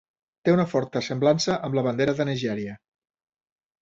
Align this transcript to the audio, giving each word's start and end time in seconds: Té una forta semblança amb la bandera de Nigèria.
Té 0.47 0.53
una 0.55 0.63
forta 0.69 1.03
semblança 1.09 1.59
amb 1.67 1.77
la 1.81 1.83
bandera 1.91 2.17
de 2.21 2.29
Nigèria. 2.31 2.77